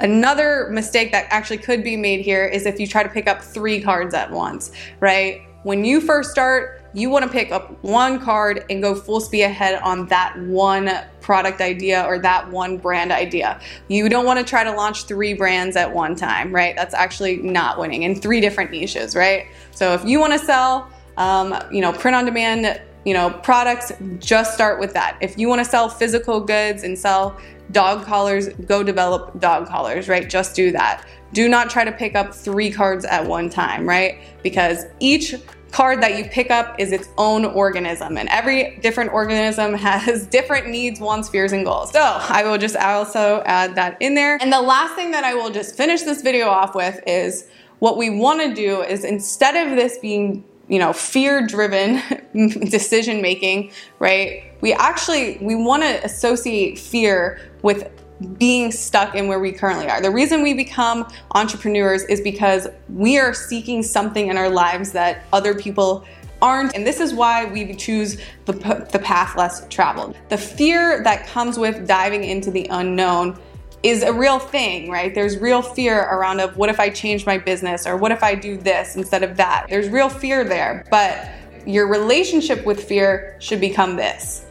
Another 0.00 0.68
mistake 0.70 1.10
that 1.12 1.26
actually 1.30 1.58
could 1.58 1.82
be 1.82 1.96
made 1.96 2.20
here 2.20 2.44
is 2.44 2.66
if 2.66 2.78
you 2.78 2.86
try 2.86 3.02
to 3.02 3.08
pick 3.08 3.26
up 3.26 3.42
three 3.42 3.80
cards 3.80 4.14
at 4.14 4.30
once, 4.30 4.70
right? 5.00 5.42
When 5.64 5.84
you 5.84 6.00
first 6.00 6.30
start, 6.30 6.82
you 6.94 7.10
want 7.10 7.24
to 7.24 7.30
pick 7.30 7.50
up 7.50 7.82
one 7.82 8.20
card 8.20 8.64
and 8.70 8.80
go 8.80 8.94
full 8.94 9.20
speed 9.20 9.42
ahead 9.42 9.80
on 9.82 10.06
that 10.06 10.38
one 10.38 10.90
product 11.20 11.60
idea 11.60 12.04
or 12.04 12.18
that 12.20 12.48
one 12.50 12.78
brand 12.78 13.12
idea. 13.12 13.60
You 13.88 14.08
don't 14.08 14.24
want 14.24 14.38
to 14.38 14.44
try 14.44 14.64
to 14.64 14.72
launch 14.72 15.04
three 15.04 15.34
brands 15.34 15.76
at 15.76 15.92
one 15.92 16.14
time, 16.14 16.54
right? 16.54 16.76
That's 16.76 16.94
actually 16.94 17.38
not 17.38 17.78
winning 17.78 18.04
in 18.04 18.14
three 18.14 18.40
different 18.40 18.70
niches, 18.70 19.16
right? 19.16 19.46
So 19.72 19.94
if 19.94 20.04
you 20.04 20.20
want 20.20 20.32
to 20.32 20.38
sell, 20.38 20.90
um, 21.16 21.54
you 21.72 21.80
know, 21.80 21.92
print 21.92 22.14
on 22.14 22.24
demand 22.24 22.80
you 23.04 23.14
know, 23.14 23.30
products, 23.30 23.92
just 24.18 24.54
start 24.54 24.80
with 24.80 24.92
that. 24.94 25.16
If 25.20 25.38
you 25.38 25.48
want 25.48 25.64
to 25.64 25.64
sell 25.64 25.88
physical 25.88 26.40
goods 26.40 26.82
and 26.82 26.98
sell 26.98 27.38
dog 27.72 28.04
collars, 28.04 28.48
go 28.48 28.82
develop 28.82 29.38
dog 29.40 29.66
collars, 29.66 30.08
right? 30.08 30.28
Just 30.28 30.54
do 30.54 30.70
that. 30.72 31.06
Do 31.32 31.48
not 31.48 31.70
try 31.70 31.84
to 31.84 31.92
pick 31.92 32.14
up 32.14 32.34
three 32.34 32.70
cards 32.70 33.04
at 33.04 33.26
one 33.26 33.50
time, 33.50 33.88
right? 33.88 34.20
Because 34.42 34.84
each 35.00 35.34
card 35.70 36.02
that 36.02 36.16
you 36.16 36.24
pick 36.24 36.50
up 36.50 36.74
is 36.78 36.92
its 36.92 37.08
own 37.18 37.44
organism 37.44 38.16
and 38.16 38.28
every 38.30 38.78
different 38.78 39.12
organism 39.12 39.74
has 39.74 40.26
different 40.26 40.68
needs, 40.68 41.00
wants, 41.00 41.28
fears, 41.28 41.52
and 41.52 41.64
goals. 41.64 41.92
So 41.92 42.00
I 42.00 42.42
will 42.44 42.58
just 42.58 42.76
also 42.76 43.42
add 43.44 43.74
that 43.74 43.96
in 44.00 44.14
there. 44.14 44.38
And 44.40 44.52
the 44.52 44.62
last 44.62 44.94
thing 44.94 45.10
that 45.10 45.24
I 45.24 45.34
will 45.34 45.50
just 45.50 45.76
finish 45.76 46.02
this 46.02 46.22
video 46.22 46.48
off 46.48 46.74
with 46.74 47.00
is 47.06 47.48
what 47.80 47.96
we 47.96 48.10
wanna 48.10 48.54
do 48.54 48.82
is 48.82 49.04
instead 49.04 49.56
of 49.56 49.76
this 49.76 49.98
being 49.98 50.44
you 50.68 50.78
know, 50.78 50.92
fear 50.92 51.46
driven 51.46 52.02
decision 52.70 53.22
making, 53.22 53.72
right? 53.98 54.52
We 54.60 54.72
actually 54.72 55.38
we 55.40 55.54
want 55.54 55.82
to 55.82 56.04
associate 56.04 56.78
fear 56.78 57.40
with 57.62 57.90
being 58.36 58.72
stuck 58.72 59.14
in 59.14 59.28
where 59.28 59.38
we 59.38 59.52
currently 59.52 59.88
are. 59.88 60.00
The 60.00 60.10
reason 60.10 60.42
we 60.42 60.52
become 60.52 61.08
entrepreneurs 61.34 62.02
is 62.04 62.20
because 62.20 62.66
we 62.88 63.18
are 63.18 63.32
seeking 63.32 63.82
something 63.82 64.28
in 64.28 64.36
our 64.36 64.50
lives 64.50 64.92
that 64.92 65.24
other 65.32 65.54
people 65.54 66.04
aren't. 66.42 66.74
And 66.74 66.86
this 66.86 67.00
is 67.00 67.14
why 67.14 67.44
we 67.44 67.74
choose 67.74 68.18
the, 68.44 68.52
the 68.92 68.98
path 68.98 69.36
less 69.36 69.66
traveled. 69.68 70.16
The 70.28 70.38
fear 70.38 71.02
that 71.04 71.26
comes 71.26 71.58
with 71.58 71.86
diving 71.86 72.24
into 72.24 72.50
the 72.50 72.66
unknown 72.70 73.38
is 73.82 74.02
a 74.02 74.12
real 74.12 74.38
thing, 74.38 74.90
right? 74.90 75.14
There's 75.14 75.38
real 75.38 75.62
fear 75.62 76.00
around 76.00 76.40
of 76.40 76.56
what 76.56 76.68
if 76.68 76.80
I 76.80 76.90
change 76.90 77.26
my 77.26 77.38
business 77.38 77.86
or 77.86 77.96
what 77.96 78.10
if 78.10 78.22
I 78.22 78.34
do 78.34 78.56
this 78.56 78.96
instead 78.96 79.22
of 79.22 79.36
that? 79.36 79.66
There's 79.68 79.88
real 79.88 80.08
fear 80.08 80.44
there, 80.44 80.84
but 80.90 81.28
your 81.66 81.86
relationship 81.88 82.64
with 82.64 82.82
fear 82.84 83.36
should 83.40 83.60
become 83.60 83.96
this. 83.96 84.44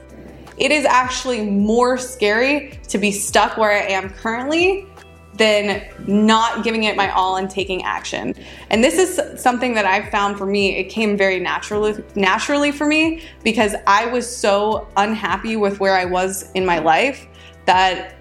It 0.58 0.72
is 0.72 0.86
actually 0.86 1.46
more 1.46 1.98
scary 1.98 2.80
to 2.88 2.98
be 2.98 3.12
stuck 3.12 3.58
where 3.58 3.72
I 3.72 3.88
am 3.92 4.10
currently 4.10 4.88
than 5.34 5.88
not 6.08 6.64
giving 6.64 6.84
it 6.84 6.96
my 6.96 7.12
all 7.12 7.36
and 7.36 7.50
taking 7.50 7.84
action. 7.84 8.34
And 8.72 8.84
this 8.84 8.98
is 8.98 9.42
something 9.42 9.76
that 9.76 9.86
I 9.86 10.10
found 10.10 10.38
for 10.38 10.48
me, 10.48 10.78
it 10.78 10.86
came 10.86 11.16
very 11.16 11.40
naturally 11.40 12.04
naturally 12.16 12.72
for 12.72 12.88
me 12.88 13.24
because 13.44 13.76
I 13.86 14.08
was 14.08 14.28
so 14.28 14.88
unhappy 14.98 15.56
with 15.56 15.80
where 15.80 15.96
I 15.96 16.06
was 16.06 16.52
in 16.54 16.66
my 16.66 16.80
life 16.80 17.28
that 17.66 18.17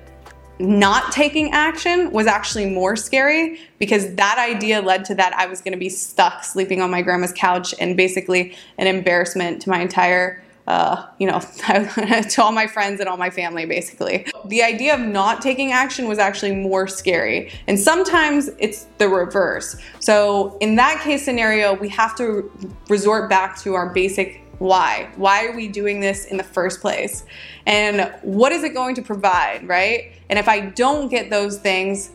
not 0.59 1.13
taking 1.13 1.53
action 1.53 2.11
was 2.11 2.27
actually 2.27 2.71
more 2.71 2.97
scary 2.97 3.61
because 3.79 4.15
that 4.15 4.39
idea 4.39 4.81
led 4.81 5.05
to 5.07 5.15
that 5.15 5.35
I 5.35 5.47
was 5.47 5.61
going 5.61 5.73
to 5.73 5.79
be 5.79 5.89
stuck 5.89 6.45
sleeping 6.45 6.81
on 6.81 6.91
my 6.91 7.03
grandma's 7.03 7.33
couch 7.33 7.75
and 7.79 7.97
basically 7.97 8.57
an 8.79 8.87
embarrassment 8.87 9.63
to 9.63 9.71
my 9.71 9.81
entire 9.81 10.43
uh, 10.67 11.07
you 11.19 11.27
know, 11.29 11.39
to 12.29 12.43
all 12.43 12.51
my 12.51 12.67
friends 12.67 12.99
and 12.99 13.09
all 13.09 13.17
my 13.17 13.31
family, 13.31 13.67
basically. 13.67 14.27
The 14.47 14.63
idea 14.63 14.95
of 14.95 15.01
not 15.01 15.41
taking 15.41 15.71
action 15.71 16.09
was 16.09 16.19
actually 16.19 16.57
more 16.57 16.89
scary. 16.89 17.53
And 17.69 17.79
sometimes 17.79 18.51
it's 18.59 18.87
the 18.99 19.09
reverse. 19.09 19.77
So, 20.01 20.59
in 20.61 20.75
that 20.77 21.01
case 21.03 21.25
scenario, 21.25 21.75
we 21.75 21.89
have 21.91 22.17
to 22.17 22.51
resort 22.89 23.31
back 23.31 23.57
to 23.61 23.75
our 23.75 23.91
basic 23.91 24.43
why. 24.59 25.11
Why 25.17 25.47
are 25.47 25.55
we 25.55 25.69
doing 25.69 26.01
this 26.01 26.27
in 26.27 26.37
the 26.37 26.45
first 26.45 26.81
place? 26.81 27.25
And 27.67 28.13
what 28.23 28.53
is 28.53 28.63
it 28.63 28.75
going 28.75 28.95
to 28.97 29.03
provide, 29.03 29.67
right? 29.69 30.13
And 30.31 30.39
if 30.39 30.49
I 30.49 30.61
don't 30.61 31.09
get 31.09 31.31
those 31.31 31.59
things, 31.59 32.11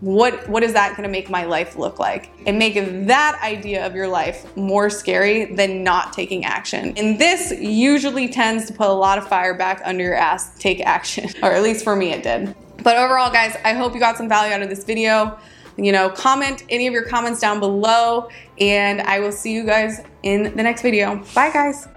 what 0.00 0.48
what 0.48 0.62
is 0.62 0.72
that 0.74 0.90
going 0.90 1.02
to 1.02 1.08
make 1.08 1.28
my 1.28 1.44
life 1.44 1.76
look 1.76 1.98
like 1.98 2.30
and 2.46 2.56
make 2.56 2.74
that 3.06 3.38
idea 3.42 3.84
of 3.84 3.96
your 3.96 4.06
life 4.06 4.56
more 4.56 4.88
scary 4.88 5.46
than 5.56 5.82
not 5.82 6.12
taking 6.12 6.44
action 6.44 6.92
and 6.96 7.18
this 7.18 7.50
usually 7.58 8.28
tends 8.28 8.66
to 8.66 8.72
put 8.72 8.86
a 8.86 8.92
lot 8.92 9.18
of 9.18 9.26
fire 9.26 9.54
back 9.54 9.82
under 9.84 10.04
your 10.04 10.14
ass 10.14 10.56
take 10.58 10.80
action 10.80 11.28
or 11.42 11.50
at 11.50 11.64
least 11.64 11.82
for 11.82 11.96
me 11.96 12.12
it 12.12 12.22
did 12.22 12.54
but 12.84 12.96
overall 12.96 13.30
guys 13.32 13.56
i 13.64 13.72
hope 13.72 13.92
you 13.92 13.98
got 13.98 14.16
some 14.16 14.28
value 14.28 14.54
out 14.54 14.62
of 14.62 14.68
this 14.68 14.84
video 14.84 15.36
you 15.78 15.92
know 15.92 16.10
comment 16.10 16.64
any 16.68 16.86
of 16.86 16.92
your 16.92 17.04
comments 17.04 17.40
down 17.40 17.60
below 17.60 18.28
and 18.58 19.00
i 19.02 19.20
will 19.20 19.32
see 19.32 19.52
you 19.52 19.64
guys 19.64 20.00
in 20.22 20.42
the 20.56 20.62
next 20.62 20.82
video. 20.82 21.16
Bye 21.34 21.50
guys 21.50 21.88